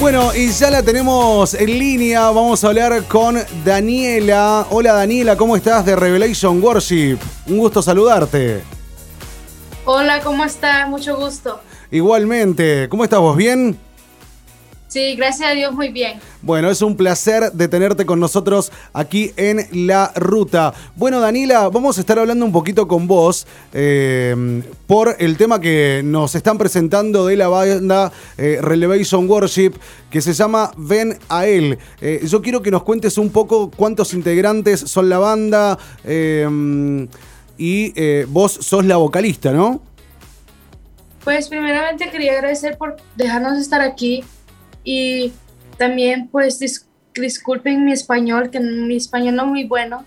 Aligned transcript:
Bueno, 0.00 0.32
y 0.32 0.50
ya 0.52 0.70
la 0.70 0.80
tenemos 0.80 1.54
en 1.54 1.76
línea. 1.76 2.30
Vamos 2.30 2.62
a 2.62 2.68
hablar 2.68 3.02
con 3.08 3.36
Daniela. 3.64 4.64
Hola 4.70 4.92
Daniela, 4.92 5.36
¿cómo 5.36 5.56
estás 5.56 5.84
de 5.84 5.96
Revelation 5.96 6.62
Worship? 6.62 7.18
Un 7.48 7.58
gusto 7.58 7.82
saludarte. 7.82 8.62
Hola, 9.84 10.20
¿cómo 10.20 10.44
estás? 10.44 10.88
Mucho 10.88 11.16
gusto. 11.16 11.60
Igualmente, 11.90 12.88
¿cómo 12.88 13.02
estás 13.02 13.18
vos? 13.18 13.36
¿Bien? 13.36 13.76
Sí, 14.88 15.16
gracias 15.16 15.50
a 15.50 15.52
Dios, 15.52 15.74
muy 15.74 15.90
bien. 15.90 16.18
Bueno, 16.40 16.70
es 16.70 16.80
un 16.80 16.96
placer 16.96 17.52
de 17.52 17.68
tenerte 17.68 18.06
con 18.06 18.18
nosotros 18.20 18.72
aquí 18.94 19.32
en 19.36 19.66
La 19.86 20.12
Ruta. 20.16 20.72
Bueno, 20.96 21.20
Daniela, 21.20 21.68
vamos 21.68 21.98
a 21.98 22.00
estar 22.00 22.18
hablando 22.18 22.42
un 22.46 22.52
poquito 22.52 22.88
con 22.88 23.06
vos 23.06 23.46
eh, 23.74 24.62
por 24.86 25.14
el 25.18 25.36
tema 25.36 25.60
que 25.60 26.00
nos 26.02 26.34
están 26.34 26.56
presentando 26.56 27.26
de 27.26 27.36
la 27.36 27.48
banda 27.48 28.10
eh, 28.38 28.60
Relevation 28.62 29.28
Worship, 29.28 29.72
que 30.08 30.22
se 30.22 30.32
llama 30.32 30.70
Ven 30.78 31.18
a 31.28 31.46
él. 31.46 31.78
Eh, 32.00 32.22
yo 32.26 32.40
quiero 32.40 32.62
que 32.62 32.70
nos 32.70 32.82
cuentes 32.82 33.18
un 33.18 33.28
poco 33.28 33.70
cuántos 33.70 34.14
integrantes 34.14 34.80
son 34.80 35.10
la 35.10 35.18
banda 35.18 35.78
y 37.58 38.24
vos 38.24 38.52
sos 38.52 38.86
la 38.86 38.96
vocalista, 38.96 39.52
¿no? 39.52 39.82
Pues 41.24 41.48
primeramente 41.48 42.10
quería 42.10 42.32
agradecer 42.32 42.78
por 42.78 42.96
dejarnos 43.16 43.58
estar 43.58 43.82
aquí 43.82 44.24
y 44.90 45.34
también 45.76 46.28
pues 46.28 46.58
disculpen 47.14 47.84
mi 47.84 47.92
español, 47.92 48.48
que 48.48 48.58
mi 48.58 48.96
español 48.96 49.36
no 49.36 49.42
es 49.42 49.48
muy 49.50 49.64
bueno. 49.64 50.06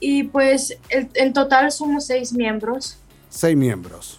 Y 0.00 0.24
pues 0.24 0.76
en 0.90 1.32
total 1.32 1.70
somos 1.70 2.06
seis 2.06 2.32
miembros. 2.32 2.96
Seis 3.28 3.56
miembros. 3.56 4.18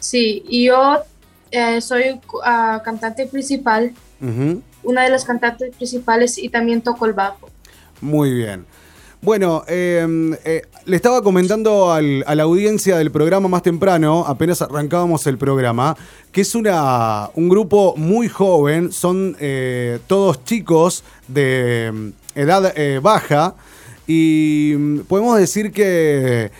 Sí, 0.00 0.42
y 0.48 0.64
yo 0.64 1.04
eh, 1.52 1.80
soy 1.80 2.20
uh, 2.32 2.82
cantante 2.82 3.26
principal, 3.26 3.92
una 4.82 5.04
de 5.04 5.10
las 5.10 5.24
cantantes 5.24 5.76
principales 5.76 6.38
y 6.38 6.48
también 6.48 6.82
toco 6.82 7.06
el 7.06 7.12
bajo. 7.12 7.48
Muy 8.00 8.34
bien. 8.34 8.66
Bueno, 9.24 9.62
em, 9.68 10.34
eh, 10.44 10.62
le 10.84 10.96
estaba 10.96 11.22
comentando 11.22 11.92
a 11.92 12.02
la 12.02 12.42
audiencia 12.42 12.98
del 12.98 13.12
programa 13.12 13.46
más 13.46 13.62
temprano, 13.62 14.24
apenas 14.26 14.60
arrancábamos 14.62 15.28
el 15.28 15.38
programa, 15.38 15.96
que 16.32 16.40
es 16.40 16.56
una, 16.56 17.30
un 17.36 17.48
grupo 17.48 17.94
muy 17.96 18.28
joven, 18.28 18.90
son 18.90 19.36
eh, 19.38 20.00
todos 20.08 20.44
chicos 20.44 21.04
de 21.28 21.86
em, 21.86 22.12
edad 22.34 22.72
eh, 22.76 22.98
baja 23.00 23.54
y 24.08 24.74
mm, 24.76 24.98
podemos 25.02 25.38
decir 25.38 25.70
que, 25.70 26.50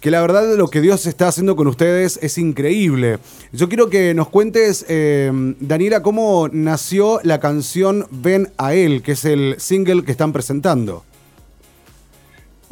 que 0.00 0.10
la 0.10 0.20
verdad 0.20 0.54
lo 0.58 0.68
que 0.68 0.82
Dios 0.82 1.06
está 1.06 1.28
haciendo 1.28 1.56
con 1.56 1.66
ustedes 1.66 2.18
es 2.20 2.36
increíble. 2.36 3.20
Yo 3.52 3.70
quiero 3.70 3.88
que 3.88 4.12
nos 4.12 4.28
cuentes, 4.28 4.84
em, 4.86 5.54
Daniela, 5.60 6.02
cómo 6.02 6.50
nació 6.52 7.20
la 7.22 7.40
canción 7.40 8.06
Ven 8.10 8.50
a 8.58 8.74
Él, 8.74 9.00
que 9.00 9.12
es 9.12 9.24
el 9.24 9.54
single 9.58 10.04
que 10.04 10.12
están 10.12 10.34
presentando. 10.34 11.04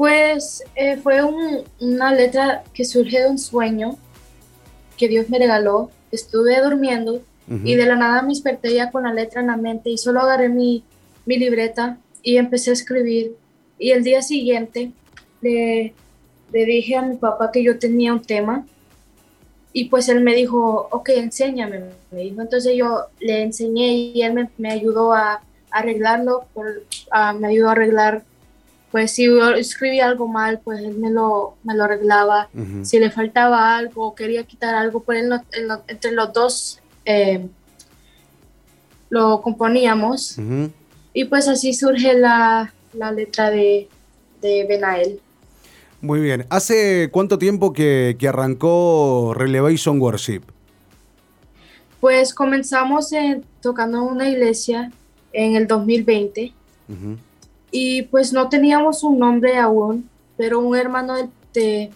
Pues 0.01 0.65
eh, 0.77 0.97
fue 0.97 1.21
una 1.79 2.15
letra 2.15 2.65
que 2.73 2.87
surge 2.87 3.21
de 3.21 3.29
un 3.29 3.39
sueño 3.39 3.99
que 4.97 5.09
Dios 5.09 5.29
me 5.29 5.39
regaló. 5.39 5.91
Estuve 6.11 6.59
durmiendo 6.63 7.21
y 7.47 7.75
de 7.75 7.85
la 7.85 7.97
nada 7.97 8.23
me 8.23 8.31
desperté 8.31 8.73
ya 8.73 8.91
con 8.91 9.03
la 9.03 9.13
letra 9.13 9.43
en 9.43 9.49
la 9.49 9.59
mente 9.59 9.91
y 9.91 9.99
solo 9.99 10.21
agarré 10.21 10.49
mi, 10.49 10.85
libreta 11.27 11.99
y 12.23 12.39
empecé 12.39 12.71
a 12.71 12.73
escribir. 12.73 13.37
Y 13.79 13.91
el 13.91 14.03
día 14.03 14.23
siguiente 14.23 14.93
le, 15.43 15.93
le 16.51 16.65
dije 16.65 16.97
a 16.97 17.03
mi 17.03 17.17
papá 17.17 17.53
que 17.53 17.63
yo 17.63 17.79
tenía 17.79 18.15
un 18.15 18.23
tema 18.23 18.67
y 19.75 19.91
pues 19.91 20.09
él 20.09 20.23
me 20.23 20.35
dijo, 20.35 20.89
ok, 20.93 21.11
enséñame, 21.11 21.83
me 22.11 22.21
dijo. 22.23 22.41
Entonces 22.41 22.75
yo 22.75 23.03
le 23.19 23.43
enseñé 23.43 23.93
y 23.93 24.23
él 24.23 24.49
me, 24.57 24.73
ayudó 24.73 25.13
a, 25.13 25.43
arreglarlo, 25.71 26.47
me 27.39 27.49
ayudó 27.49 27.69
a 27.69 27.73
arreglar 27.73 28.25
pues 28.91 29.13
si 29.13 29.27
yo 29.27 29.51
escribía 29.51 30.07
algo 30.07 30.27
mal, 30.27 30.61
pues 30.65 30.81
él 30.81 30.99
me 30.99 31.11
lo, 31.11 31.57
me 31.63 31.75
lo 31.75 31.85
arreglaba. 31.85 32.49
Si 32.83 32.99
le 32.99 33.11
faltaba 33.11 33.77
algo 33.77 34.15
quería 34.15 34.43
quitar 34.45 34.75
algo, 34.75 35.01
pues 35.01 35.25
entre 35.87 36.13
los 36.13 36.33
dos 36.33 36.81
eh, 37.05 37.47
lo 39.09 39.43
componíamos. 39.43 40.37
Y 41.13 41.25
pues 41.25 41.47
así 41.47 41.73
surge 41.73 42.15
la, 42.15 42.73
letra 43.15 43.51
de, 43.51 43.89
de 44.41 44.67
Benael. 44.69 45.21
Muy 46.01 46.21
bien. 46.21 46.47
¿Hace 46.49 47.11
cuánto 47.13 47.39
tiempo 47.39 47.73
que, 47.73 48.17
arrancó 48.29 49.35
Relevation 49.37 50.01
Worship? 50.01 50.43
Pues 52.01 52.35
comenzamos 52.35 53.11
tocando 53.61 53.99
en 53.99 54.05
una 54.05 54.29
iglesia 54.29 54.91
en 55.33 55.55
el 55.55 55.69
2020 55.69 56.55
y 57.71 58.03
pues 58.03 58.33
no 58.33 58.49
teníamos 58.49 59.03
un 59.03 59.19
nombre 59.19 59.57
aún, 59.57 60.09
pero 60.37 60.59
un 60.61 60.77
hermano 60.77 61.15
de, 61.55 61.91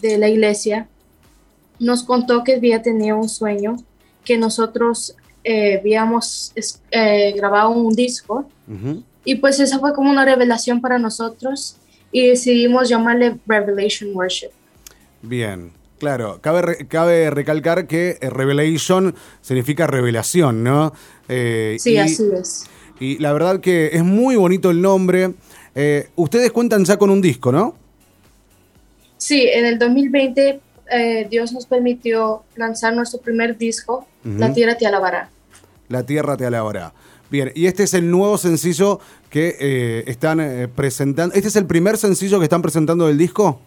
de, 0.00 0.18
la 0.18 0.28
iglesia 0.28 0.88
nos 1.78 2.02
contó 2.02 2.44
que 2.44 2.56
había 2.56 2.82
tenido 2.82 3.16
un 3.16 3.28
sueño, 3.28 3.76
que 4.24 4.38
nosotros 4.38 5.16
eh, 5.44 5.78
habíamos 5.78 6.52
eh, 6.90 7.32
grabado 7.36 7.70
un 7.70 7.94
disco 7.94 8.48
y 9.24 9.36
pues 9.36 9.60
esa 9.60 9.78
fue 9.78 9.92
como 9.92 10.10
una 10.10 10.24
revelación 10.24 10.80
para 10.80 10.98
nosotros 10.98 11.76
y 12.10 12.28
decidimos 12.28 12.88
llamarle 12.88 13.38
Revelation 13.46 14.10
Worship. 14.14 14.50
Bien, 15.22 15.72
Claro, 15.98 16.40
cabe, 16.40 16.88
cabe 16.88 17.30
recalcar 17.30 17.86
que 17.86 18.18
eh, 18.20 18.28
Revelation 18.28 19.14
significa 19.40 19.86
revelación, 19.86 20.64
¿no? 20.64 20.92
sí, 21.28 21.96
así 21.96 22.24
es. 22.34 22.64
Y 23.00 23.18
la 23.18 23.32
verdad 23.32 23.60
que 23.60 23.90
es 23.92 24.04
muy 24.04 24.36
bonito 24.36 24.70
el 24.70 24.80
nombre. 24.80 25.32
Eh, 25.74 26.08
ustedes 26.16 26.52
cuentan 26.52 26.84
ya 26.84 26.96
con 26.96 27.10
un 27.10 27.20
disco, 27.20 27.52
¿no? 27.52 27.74
Sí, 29.16 29.48
en 29.52 29.64
el 29.64 29.78
2020 29.78 30.60
eh, 30.90 31.26
Dios 31.30 31.52
nos 31.52 31.66
permitió 31.66 32.42
lanzar 32.56 32.94
nuestro 32.94 33.20
primer 33.20 33.56
disco, 33.56 34.06
La 34.24 34.52
Tierra 34.52 34.76
te 34.76 34.86
alabará. 34.86 35.30
La 35.88 36.04
Tierra 36.04 36.36
te 36.36 36.46
alabará. 36.46 36.92
Bien, 37.30 37.50
y 37.54 37.66
este 37.66 37.84
es 37.84 37.94
el 37.94 38.10
nuevo 38.10 38.36
sencillo 38.36 39.00
que 39.30 39.56
eh, 39.58 40.04
están 40.06 40.70
presentando. 40.74 41.34
¿Este 41.34 41.48
es 41.48 41.56
el 41.56 41.66
primer 41.66 41.96
sencillo 41.96 42.38
que 42.38 42.44
están 42.44 42.60
presentando 42.60 43.06
del 43.06 43.16
disco? 43.16 43.60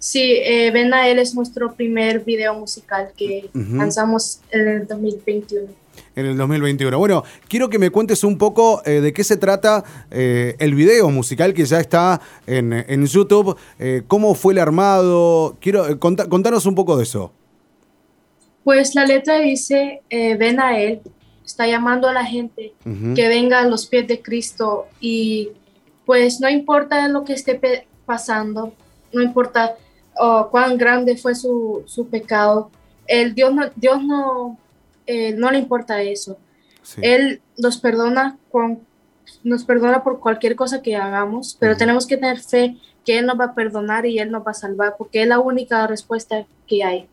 Sí, 0.00 0.40
Ven 0.72 0.92
a 0.94 1.08
él 1.08 1.18
es 1.18 1.34
nuestro 1.34 1.74
primer 1.74 2.24
video 2.24 2.54
musical 2.54 3.12
que 3.16 3.50
lanzamos 3.52 4.40
en 4.50 4.66
el 4.66 4.86
2021 4.86 5.80
en 6.16 6.26
el 6.26 6.36
2021. 6.36 6.98
Bueno, 6.98 7.24
quiero 7.48 7.68
que 7.68 7.78
me 7.78 7.90
cuentes 7.90 8.24
un 8.24 8.38
poco 8.38 8.82
eh, 8.84 9.00
de 9.00 9.12
qué 9.12 9.24
se 9.24 9.36
trata 9.36 9.84
eh, 10.10 10.56
el 10.58 10.74
video 10.74 11.10
musical 11.10 11.54
que 11.54 11.64
ya 11.64 11.80
está 11.80 12.20
en, 12.46 13.06
YouTube, 13.06 13.56
eh, 13.78 14.02
cómo 14.06 14.34
fue 14.34 14.52
el 14.52 14.58
armado, 14.58 15.56
quiero 15.60 15.98
contanos 15.98 16.66
un 16.66 16.74
poco 16.74 16.96
de 16.96 17.04
eso. 17.04 17.32
Pues 18.64 18.94
la 18.94 19.06
letra 19.06 19.38
dice, 19.38 20.02
ven 20.10 20.60
a 20.60 20.78
Él, 20.78 21.00
está 21.44 21.66
llamando 21.66 22.08
a 22.08 22.12
la 22.12 22.24
gente 22.24 22.74
que 23.14 23.28
venga 23.28 23.60
a 23.60 23.64
los 23.66 23.86
pies 23.86 24.06
de 24.06 24.20
Cristo 24.20 24.86
y 25.00 25.50
pues 26.04 26.40
no 26.40 26.48
importa 26.48 27.08
lo 27.08 27.24
que 27.24 27.32
esté 27.32 27.86
pasando, 28.04 28.72
no 29.12 29.22
importa 29.22 29.76
oh, 30.18 30.48
cuán 30.50 30.76
grande 30.76 31.16
fue 31.16 31.34
su, 31.34 31.82
su 31.86 32.08
pecado, 32.08 32.70
el 33.06 33.34
Dios 33.34 33.52
no, 33.52 33.70
Dios 33.76 34.02
no 34.04 34.58
eh, 35.10 35.32
no 35.32 35.50
le 35.50 35.58
importa 35.58 36.00
eso. 36.02 36.38
Él 37.02 37.42
nos 37.58 37.78
perdona, 37.78 38.38
con, 38.52 38.78
nos 39.42 39.64
perdona 39.64 40.04
por 40.04 40.20
cualquier 40.20 40.54
cosa 40.54 40.82
que 40.82 40.94
hagamos, 40.94 41.56
pero 41.58 41.76
tenemos 41.76 42.06
que 42.06 42.16
tener 42.16 42.38
fe 42.38 42.76
que 43.04 43.18
Él 43.18 43.26
nos 43.26 43.38
va 43.38 43.46
a 43.46 43.54
perdonar 43.54 44.06
y 44.06 44.20
Él 44.20 44.30
nos 44.30 44.46
va 44.46 44.52
a 44.52 44.54
salvar, 44.54 44.94
porque 44.96 45.22
es 45.22 45.28
la 45.28 45.40
única 45.40 45.84
respuesta 45.88 46.46
que 46.68 46.84
hay. 46.84 47.08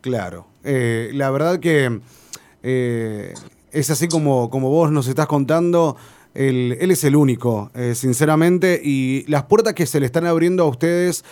Claro, 0.00 0.46
eh, 0.62 1.10
la 1.12 1.30
verdad 1.30 1.58
que 1.58 2.00
eh, 2.62 3.34
es 3.72 3.90
así 3.90 4.06
como, 4.06 4.48
como 4.48 4.70
vos 4.70 4.92
nos 4.92 5.08
estás 5.08 5.26
contando. 5.26 5.96
Él, 6.38 6.76
es 6.80 7.02
el 7.02 7.16
único, 7.16 7.70
sinceramente, 7.94 8.80
y 8.82 9.24
las 9.26 9.44
puertas 9.44 9.74
que 9.74 9.86
se 9.86 9.98
le 9.98 10.06
están 10.06 10.24
abriendo 10.24 10.62
a 10.62 10.66
ustedes 10.68 11.24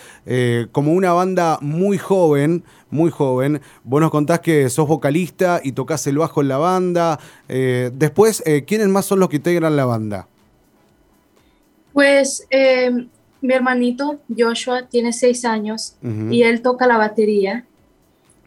como 0.73 0.91
una 0.91 1.13
banda 1.13 1.59
muy 1.61 1.97
joven, 1.97 2.63
muy 2.89 3.09
joven. 3.11 3.61
Vos 3.83 4.01
nos 4.01 4.11
contás 4.11 4.41
que 4.41 4.69
sos 4.69 4.87
vocalista 4.87 5.61
y 5.63 5.71
tocas 5.71 6.05
el 6.07 6.17
bajo 6.17 6.41
en 6.41 6.47
la 6.47 6.57
banda. 6.57 7.19
Eh, 7.47 7.91
después, 7.93 8.43
eh, 8.45 8.63
¿quiénes 8.65 8.87
más 8.87 9.05
son 9.05 9.19
los 9.19 9.29
que 9.29 9.37
integran 9.37 9.75
la 9.75 9.85
banda? 9.85 10.27
Pues 11.93 12.47
mi 13.41 13.53
hermanito 13.53 14.19
Joshua 14.35 14.87
tiene 14.87 15.13
seis 15.13 15.45
años 15.45 15.95
y 16.29 16.43
él 16.43 16.61
toca 16.61 16.85
la 16.85 16.97
batería. 16.97 17.65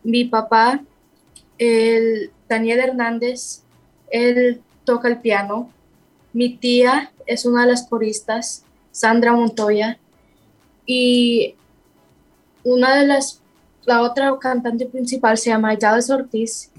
Mi 0.03 0.25
papá, 0.25 0.81
el 1.59 2.31
Daniel 2.49 2.81
Hernández, 2.81 3.63
él 4.11 4.61
toca 4.85 5.09
el 5.09 5.19
piano. 5.19 5.71
Mi 6.33 6.57
tía 6.57 7.13
es 7.27 7.45
una 7.45 7.63
de 7.63 7.69
las 7.73 7.87
coristas, 7.89 8.65
Sandra 8.93 9.33
Montoya. 9.33 9.99
Y 10.87 11.55
una 12.65 12.97
de 12.97 13.07
las 13.07 13.41
la 13.85 14.03
otra 14.03 14.37
cantante 14.39 14.87
principal 14.87 15.39
se 15.39 15.51
llama 15.51 15.75
Dallas 15.75 16.11
Ortiz 16.11 16.71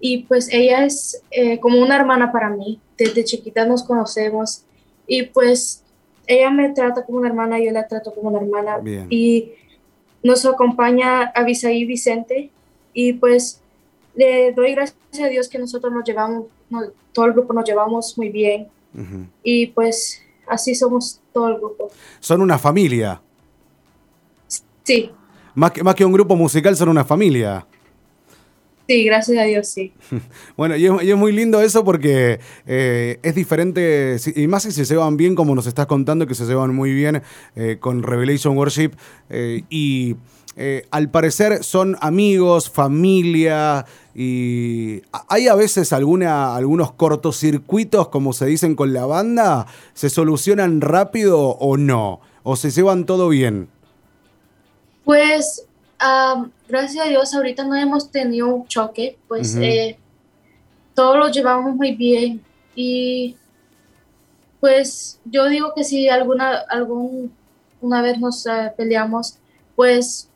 y 0.00 0.22
pues 0.24 0.48
ella 0.50 0.84
es 0.84 1.22
eh, 1.30 1.60
como 1.60 1.80
una 1.80 1.96
hermana 1.96 2.32
para 2.32 2.50
mí. 2.50 2.80
Desde 2.96 3.24
chiquita 3.24 3.66
nos 3.66 3.82
conocemos 3.82 4.64
y 5.06 5.24
pues 5.24 5.82
ella 6.26 6.50
me 6.50 6.70
trata 6.70 7.04
como 7.04 7.18
una 7.18 7.28
hermana, 7.28 7.60
y 7.60 7.66
yo 7.66 7.70
la 7.72 7.86
trato 7.86 8.12
como 8.12 8.30
una 8.30 8.40
hermana. 8.40 8.80
Y 9.10 9.52
nos 10.22 10.44
acompaña 10.44 11.30
Abisaí 11.34 11.84
Vicente 11.84 12.50
y 12.92 13.12
pues 13.12 13.60
le 14.14 14.52
doy 14.52 14.74
gracias 14.74 14.96
a 15.22 15.28
Dios 15.28 15.48
que 15.48 15.58
nosotros 15.58 15.92
nos 15.92 16.04
llevamos, 16.04 16.46
todo 17.12 17.26
el 17.26 17.32
grupo 17.32 17.52
nos 17.52 17.64
llevamos 17.64 18.16
muy 18.18 18.30
bien 18.30 18.68
y 19.42 19.66
pues 19.68 20.22
así 20.48 20.74
somos 20.74 21.20
todo 21.32 21.48
el 21.48 21.56
grupo. 21.56 21.90
Son 22.20 22.40
una 22.40 22.58
familia. 22.58 23.20
Sí. 24.84 25.10
Más 25.54 25.72
que, 25.72 25.82
más 25.82 25.94
que 25.94 26.04
un 26.04 26.12
grupo 26.12 26.36
musical, 26.36 26.76
son 26.76 26.88
una 26.88 27.04
familia. 27.04 27.66
Sí, 28.88 29.04
gracias 29.04 29.38
a 29.38 29.42
Dios, 29.42 29.68
sí. 29.68 29.92
Bueno, 30.56 30.76
y 30.76 30.86
es, 30.86 31.16
muy 31.16 31.32
lindo 31.32 31.60
eso 31.60 31.84
porque 31.84 32.38
eh, 32.66 33.18
es 33.22 33.34
diferente, 33.34 34.16
y 34.34 34.46
más 34.46 34.62
si 34.62 34.72
se 34.72 34.84
llevan 34.84 35.16
bien, 35.16 35.34
como 35.34 35.54
nos 35.54 35.66
estás 35.66 35.86
contando, 35.86 36.26
que 36.26 36.34
se 36.34 36.44
llevan 36.44 36.74
muy 36.74 36.92
bien 36.92 37.22
eh, 37.56 37.78
con 37.80 38.02
Revelation 38.02 38.56
Worship. 38.56 38.92
Eh, 39.28 39.62
y 39.70 40.16
al 40.90 41.10
parecer 41.10 41.62
son 41.62 41.96
amigos, 42.00 42.70
familia, 42.70 43.84
y 44.14 45.02
hay 45.28 45.48
a 45.48 45.54
veces 45.54 45.92
alguna, 45.92 46.56
algunos 46.56 46.92
cortocircuitos, 46.92 48.08
como 48.08 48.32
se 48.32 48.46
dicen 48.46 48.74
con 48.74 48.94
la 48.94 49.04
banda, 49.04 49.66
¿se 49.92 50.08
solucionan 50.08 50.80
rápido 50.80 51.38
o 51.38 51.76
no? 51.76 52.20
¿O 52.42 52.56
se 52.56 52.70
llevan 52.70 53.04
todo 53.04 53.28
bien? 53.28 53.68
Pues 55.04 55.66
gracias 56.68 57.06
a 57.06 57.08
Dios 57.08 57.34
ahorita 57.34 57.64
no 57.64 57.76
hemos 57.76 58.10
tenido 58.10 58.48
un 58.48 58.66
choque, 58.66 59.18
pues 59.28 59.54
eh, 59.56 59.98
todos 60.94 61.16
lo 61.16 61.28
llevamos 61.28 61.74
muy 61.74 61.94
bien 61.94 62.42
y 62.74 63.36
pues 64.60 65.20
yo 65.24 65.48
digo 65.48 65.72
que 65.74 65.84
si 65.84 66.08
alguna 66.08 66.56
algún 66.70 67.32
una 67.80 68.02
vez 68.02 68.18
nos 68.18 68.46
eh, 68.46 68.72
peleamos, 68.76 69.36
pues 69.74 70.28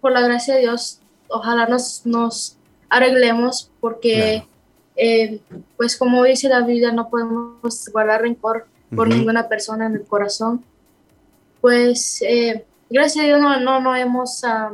por 0.00 0.12
la 0.12 0.20
gracia 0.20 0.54
de 0.54 0.60
Dios, 0.60 1.00
ojalá 1.28 1.66
nos, 1.66 2.04
nos 2.04 2.56
arreglemos 2.88 3.70
porque 3.80 4.44
eh, 4.96 5.40
pues 5.76 5.96
como 5.96 6.24
dice 6.24 6.48
la 6.48 6.62
Biblia 6.62 6.92
no 6.92 7.08
podemos 7.08 7.88
guardar 7.92 8.22
rencor 8.22 8.66
por 8.94 9.08
ninguna 9.08 9.48
persona 9.48 9.86
en 9.86 9.94
el 9.94 10.02
corazón. 10.02 10.64
Pues 11.60 12.22
gracias 12.88 13.24
a 13.24 13.26
Dios 13.26 13.40
no, 13.40 13.60
no, 13.60 13.80
no 13.80 13.94
hemos 13.94 14.42
ah, 14.44 14.72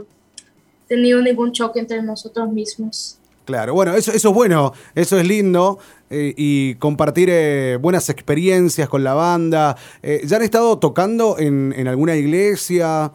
tenido 0.88 1.20
ningún 1.20 1.52
choque 1.52 1.80
entre 1.80 2.02
nosotros 2.02 2.50
mismos. 2.50 3.18
Claro, 3.46 3.74
bueno, 3.74 3.94
eso, 3.94 4.10
eso 4.10 4.28
es 4.30 4.34
bueno, 4.34 4.72
eso 4.96 5.18
es 5.18 5.26
lindo 5.26 5.78
eh, 6.10 6.34
y 6.36 6.74
compartir 6.76 7.28
eh, 7.30 7.78
buenas 7.80 8.08
experiencias 8.10 8.88
con 8.88 9.04
la 9.04 9.14
banda. 9.14 9.76
Eh, 10.02 10.22
¿Ya 10.24 10.38
han 10.38 10.42
estado 10.42 10.80
tocando 10.80 11.38
en, 11.38 11.72
en 11.76 11.86
alguna 11.86 12.16
iglesia? 12.16 13.12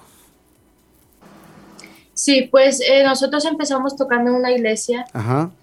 Sí, 2.21 2.47
pues 2.51 2.79
nosotros 3.03 3.44
empezamos 3.45 3.95
tocando 3.95 4.29
en 4.29 4.35
una 4.35 4.51
iglesia 4.51 5.07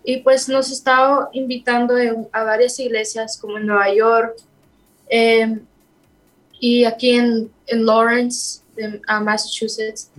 y 0.02 0.16
pues 0.16 0.48
nos 0.48 0.72
estado 0.72 1.28
invitando 1.32 1.94
a 2.32 2.42
varias 2.42 2.80
iglesias 2.80 3.38
como 3.38 3.58
en 3.58 3.66
Nueva 3.66 3.94
York 3.94 4.34
y 6.58 6.84
aquí 6.84 7.10
en, 7.10 7.48
en 7.68 7.86
Lawrence 7.86 8.62
a 9.06 9.20
Massachusetts. 9.20 10.10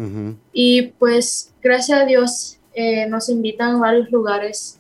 Y 0.54 0.84
pues 0.98 1.52
gracias 1.62 2.04
a 2.04 2.06
Dios 2.06 2.58
eh, 2.74 3.06
nos 3.08 3.28
invitan 3.28 3.76
a 3.76 3.80
varios 3.80 4.10
lugares. 4.10 4.80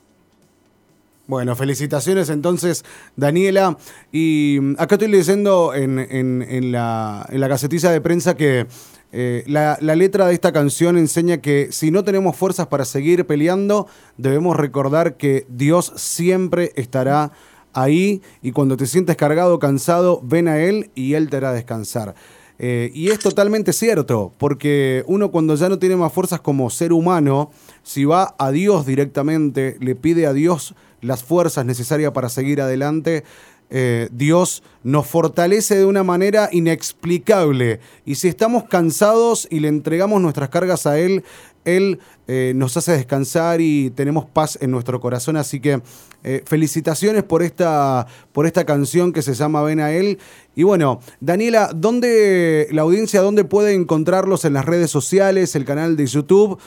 Bueno, 1.27 1.57
felicitaciones 1.57 2.29
entonces, 2.29 2.85
Daniela. 3.17 3.77
Y 4.13 4.59
mm, 4.61 4.75
acá 4.79 4.95
estoy 4.95 5.09
leyendo 5.09 5.73
en, 5.73 5.99
en, 5.99 6.71
la, 6.71 7.27
en 7.29 7.41
la 7.41 7.49
casetilla 7.49 7.91
de 7.91 7.99
prensa 7.99 8.37
que 8.37 8.65
eh, 9.11 9.43
la, 9.47 9.77
letra 9.79 10.27
de 10.27 10.33
esta 10.33 10.51
canción 10.51 10.97
enseña 10.97 11.37
que 11.37 11.69
si 11.71 11.89
no 11.89 12.03
tenemos 12.03 12.35
fuerzas 12.35 12.67
para 12.67 12.85
seguir 12.85 13.25
peleando, 13.25 13.87
debemos 14.17 14.55
recordar 14.55 15.17
que 15.17 15.45
Dios 15.49 15.91
siempre 15.95 16.71
estará 16.75 17.31
ahí 17.73 18.21
y 18.41 18.51
cuando 18.51 18.77
te 18.77 18.85
sientes 18.85 19.15
cargado, 19.15 19.57
cansado, 19.57 20.21
ven 20.23 20.47
a 20.47 20.59
Él 20.59 20.91
y 20.93 21.15
Él 21.15 21.29
te 21.29 21.37
hará 21.37 21.53
descansar. 21.53 22.13
Eh, 22.61 22.91
y 22.93 23.09
es 23.09 23.19
totalmente 23.19 23.71
cierto, 23.71 24.33
porque 24.37 25.03
uno 25.07 25.31
cuando 25.31 25.55
ya 25.55 25.69
no 25.69 25.79
tiene 25.79 25.95
más 25.95 26.11
fuerzas 26.11 26.41
como 26.41 26.69
ser 26.69 26.91
humano, 26.91 27.51
si 27.83 28.03
va 28.03 28.35
a 28.37 28.51
Dios 28.51 28.85
directamente, 28.85 29.77
le 29.79 29.95
pide 29.95 30.27
a 30.27 30.33
Dios 30.33 30.75
las 31.01 31.23
fuerzas 31.23 31.65
necesarias 31.65 32.11
para 32.11 32.27
seguir 32.27 32.59
adelante, 32.61 33.23
eh, 33.69 34.09
Dios 34.11 34.63
nos 34.83 35.05
fortalece 35.07 35.77
de 35.77 35.85
una 35.85 36.03
manera 36.03 36.49
inexplicable. 36.51 37.79
Y 38.05 38.15
si 38.15 38.27
estamos 38.27 38.63
cansados 38.63 39.47
y 39.51 39.59
le 39.59 39.67
entregamos 39.67 40.21
nuestras 40.21 40.49
cargas 40.49 40.87
a 40.87 40.97
Él, 40.97 41.23
Él 41.65 41.99
eh, 42.27 42.53
nos 42.55 42.75
hace 42.77 42.93
descansar 42.93 43.61
y 43.61 43.91
tenemos 43.91 44.25
paz 44.25 44.57
en 44.61 44.71
nuestro 44.71 44.99
corazón. 44.99 45.37
Así 45.37 45.59
que 45.59 45.81
eh, 46.23 46.43
felicitaciones 46.45 47.23
por 47.23 47.43
esta, 47.43 48.07
por 48.31 48.47
esta 48.47 48.65
canción 48.65 49.13
que 49.13 49.21
se 49.21 49.35
llama 49.35 49.61
Ven 49.61 49.81
a 49.81 49.91
Él. 49.91 50.17
Y 50.55 50.63
bueno, 50.63 50.99
Daniela, 51.19 51.71
¿dónde 51.75 52.67
la 52.71 52.81
audiencia, 52.81 53.21
dónde 53.21 53.43
puede 53.43 53.73
encontrarlos 53.73 54.45
en 54.45 54.53
las 54.53 54.65
redes 54.65 54.89
sociales, 54.89 55.55
el 55.55 55.65
canal 55.65 55.95
de 55.95 56.07
YouTube? 56.07 56.59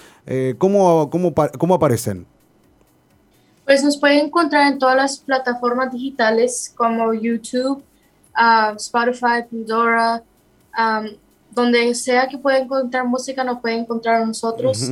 ¿cómo, 0.59 1.11
cómo, 1.11 1.35
¿Cómo 1.35 1.75
aparecen? 1.75 2.27
Pues 3.65 3.85
nos 3.85 3.97
pueden 3.97 4.27
encontrar 4.27 4.73
en 4.73 4.79
todas 4.79 4.97
las 4.97 5.19
plataformas 5.19 5.93
digitales 5.93 6.73
como 6.77 7.15
YouTube, 7.15 7.83
ah, 8.35 8.75
Spotify, 8.77 9.45
Pandora, 9.51 10.23
donde 11.51 11.95
sea 11.95 12.27
que 12.29 12.39
pueda 12.39 12.59
encontrar 12.59 13.07
música, 13.07 13.45
nos 13.45 13.61
puede 13.61 13.77
encontrar 13.77 14.23
a 14.23 14.27
nosotros. 14.27 14.91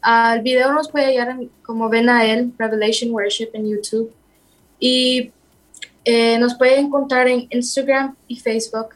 Al 0.00 0.42
video 0.42 0.72
nos 0.72 0.90
puede 0.90 1.06
hallar 1.06 1.38
como 1.64 1.88
ven 1.88 2.08
a 2.08 2.24
él, 2.26 2.52
Revelation 2.58 3.12
Worship 3.12 3.50
en 3.54 3.70
YouTube. 3.70 4.12
Y 4.78 5.32
eh, 6.04 6.38
nos 6.38 6.54
puede 6.54 6.78
encontrar 6.78 7.28
en 7.28 7.46
Instagram 7.50 8.16
y 8.26 8.36
Facebook 8.36 8.88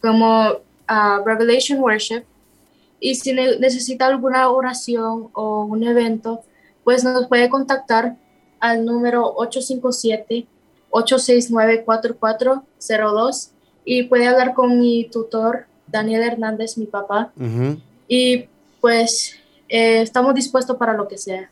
como 0.00 0.56
ah, 0.86 1.22
Revelation 1.24 1.80
Worship. 1.80 2.24
Y 3.00 3.14
si 3.14 3.32
necesita 3.32 4.06
alguna 4.06 4.50
oración 4.50 5.28
o 5.32 5.64
un 5.64 5.82
evento, 5.84 6.42
pues 6.84 7.02
nos 7.02 7.26
puede 7.28 7.48
contactar 7.48 8.16
al 8.60 8.84
número 8.84 9.34
857-869-4402 10.90 13.50
y 13.84 14.04
puede 14.04 14.28
hablar 14.28 14.54
con 14.54 14.78
mi 14.78 15.08
tutor, 15.10 15.66
Daniel 15.86 16.22
Hernández, 16.22 16.78
mi 16.78 16.86
papá. 16.86 17.32
Y 18.06 18.44
pues 18.80 19.34
eh, 19.68 20.02
estamos 20.02 20.34
dispuestos 20.34 20.76
para 20.76 20.92
lo 20.92 21.08
que 21.08 21.18
sea. 21.18 21.50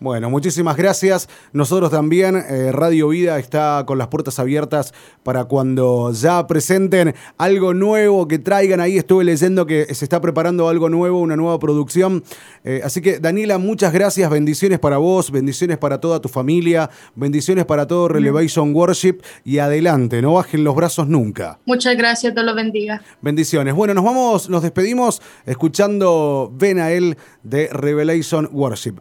Bueno, 0.00 0.30
muchísimas 0.30 0.76
gracias. 0.76 1.28
Nosotros 1.52 1.90
también, 1.90 2.36
eh, 2.36 2.70
Radio 2.70 3.08
Vida 3.08 3.36
está 3.40 3.82
con 3.84 3.98
las 3.98 4.06
puertas 4.06 4.38
abiertas 4.38 4.94
para 5.24 5.46
cuando 5.46 6.12
ya 6.12 6.46
presenten 6.46 7.16
algo 7.36 7.74
nuevo 7.74 8.28
que 8.28 8.38
traigan 8.38 8.80
ahí. 8.80 8.96
Estuve 8.96 9.24
leyendo 9.24 9.66
que 9.66 9.92
se 9.92 10.04
está 10.04 10.20
preparando 10.20 10.68
algo 10.68 10.88
nuevo, 10.88 11.18
una 11.20 11.34
nueva 11.34 11.58
producción. 11.58 12.22
Eh, 12.62 12.80
así 12.84 13.00
que, 13.00 13.18
Daniela, 13.18 13.58
muchas 13.58 13.92
gracias. 13.92 14.30
Bendiciones 14.30 14.78
para 14.78 14.98
vos, 14.98 15.32
bendiciones 15.32 15.78
para 15.78 16.00
toda 16.00 16.20
tu 16.20 16.28
familia, 16.28 16.88
bendiciones 17.16 17.64
para 17.64 17.88
todo 17.88 18.06
Relevation 18.06 18.72
Worship 18.72 19.20
y 19.44 19.58
adelante, 19.58 20.22
no 20.22 20.34
bajen 20.34 20.62
los 20.62 20.76
brazos 20.76 21.08
nunca. 21.08 21.58
Muchas 21.66 21.96
gracias, 21.96 22.34
Dios 22.34 22.46
lo 22.46 22.54
bendiga. 22.54 23.02
Bendiciones. 23.20 23.74
Bueno, 23.74 23.94
nos 23.94 24.04
vamos, 24.04 24.48
nos 24.48 24.62
despedimos 24.62 25.20
escuchando 25.44 26.52
Ven 26.54 26.78
a 26.78 26.92
él 26.92 27.16
de 27.42 27.66
Revelation 27.72 28.48
Worship. 28.52 28.94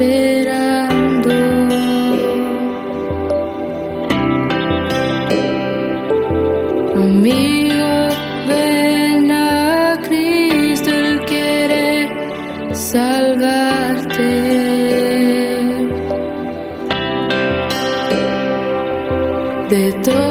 esperando. 0.00 1.30
Amigo, 6.96 8.08
ven 8.48 9.30
a 9.30 9.98
Cristo, 10.02 10.90
Él 10.90 11.20
quiere 11.26 12.08
salvarte 12.72 14.22
de 19.68 19.92
todo. 20.02 20.29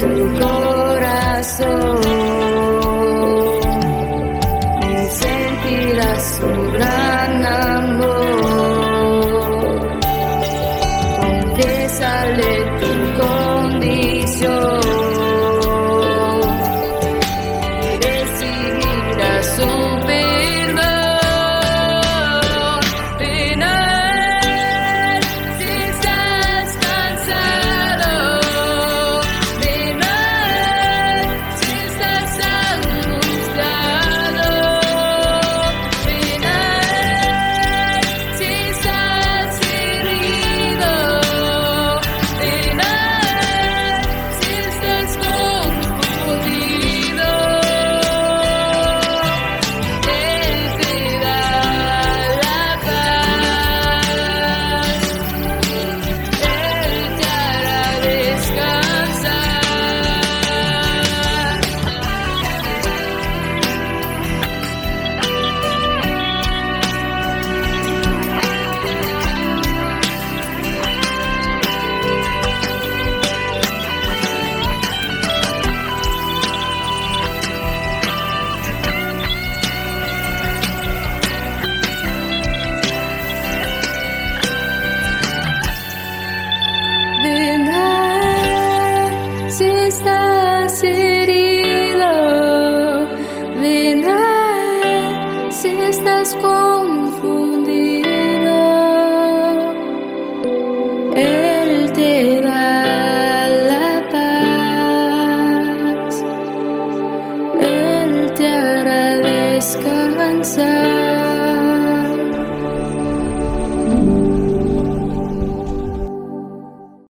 Tu 0.00 0.06
corazón 0.40 1.99
estás 96.34 96.79